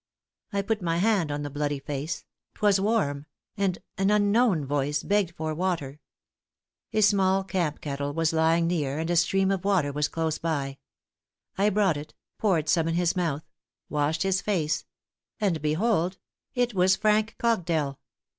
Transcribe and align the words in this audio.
I 0.51 0.63
put 0.63 0.81
my 0.81 0.97
hand 0.97 1.31
on 1.31 1.43
the 1.43 1.51
bloody 1.51 1.77
face; 1.79 2.25
'twas 2.55 2.81
warm; 2.81 3.27
and 3.55 3.77
an 3.99 4.09
unknown 4.09 4.65
voice 4.65 5.03
begged 5.03 5.35
for 5.35 5.53
water. 5.53 5.99
A 6.91 7.01
small 7.01 7.43
camp 7.43 7.81
kettle 7.81 8.11
was 8.11 8.33
lying 8.33 8.65
near, 8.65 8.97
and 8.97 9.11
a 9.11 9.15
stream 9.15 9.51
of 9.51 9.63
water 9.63 9.91
was 9.91 10.07
close 10.07 10.39
by. 10.39 10.79
I 11.55 11.69
brought 11.69 11.97
it; 11.97 12.15
poured 12.39 12.67
some 12.67 12.87
in 12.87 12.95
his 12.95 13.15
mouth; 13.15 13.47
washed 13.89 14.23
his 14.23 14.41
face; 14.41 14.85
and 15.39 15.61
behold 15.61 16.17
it 16.55 16.73
was 16.73 16.95
Frank 16.95 17.35
Cogdell. 17.37 17.99